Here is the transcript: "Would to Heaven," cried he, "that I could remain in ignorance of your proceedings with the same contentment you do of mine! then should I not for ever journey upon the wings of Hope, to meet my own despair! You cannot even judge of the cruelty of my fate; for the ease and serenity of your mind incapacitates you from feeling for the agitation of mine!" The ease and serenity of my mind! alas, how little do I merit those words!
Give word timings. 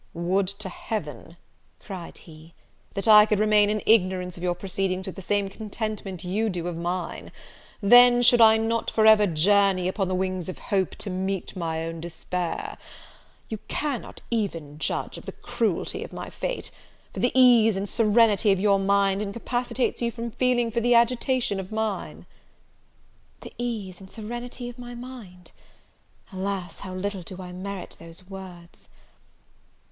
"Would 0.15 0.47
to 0.47 0.67
Heaven," 0.67 1.37
cried 1.79 2.17
he, 2.17 2.55
"that 2.95 3.07
I 3.07 3.27
could 3.27 3.37
remain 3.37 3.69
in 3.69 3.83
ignorance 3.85 4.35
of 4.35 4.41
your 4.41 4.55
proceedings 4.55 5.05
with 5.05 5.15
the 5.15 5.21
same 5.21 5.47
contentment 5.47 6.23
you 6.23 6.49
do 6.49 6.67
of 6.67 6.75
mine! 6.75 7.31
then 7.81 8.23
should 8.23 8.41
I 8.41 8.57
not 8.57 8.89
for 8.89 9.05
ever 9.05 9.27
journey 9.27 9.87
upon 9.87 10.07
the 10.07 10.15
wings 10.15 10.49
of 10.49 10.57
Hope, 10.57 10.95
to 10.95 11.11
meet 11.11 11.55
my 11.55 11.85
own 11.85 12.01
despair! 12.01 12.79
You 13.47 13.59
cannot 13.67 14.21
even 14.31 14.79
judge 14.79 15.19
of 15.19 15.27
the 15.27 15.33
cruelty 15.33 16.03
of 16.03 16.11
my 16.11 16.31
fate; 16.31 16.71
for 17.13 17.19
the 17.19 17.31
ease 17.35 17.77
and 17.77 17.87
serenity 17.87 18.51
of 18.51 18.59
your 18.59 18.79
mind 18.79 19.21
incapacitates 19.21 20.01
you 20.01 20.09
from 20.09 20.31
feeling 20.31 20.71
for 20.71 20.81
the 20.81 20.95
agitation 20.95 21.59
of 21.59 21.71
mine!" 21.71 22.25
The 23.41 23.53
ease 23.59 23.99
and 24.01 24.09
serenity 24.09 24.67
of 24.67 24.79
my 24.79 24.95
mind! 24.95 25.51
alas, 26.33 26.79
how 26.79 26.95
little 26.95 27.21
do 27.21 27.39
I 27.39 27.51
merit 27.51 27.97
those 27.99 28.27
words! 28.27 28.89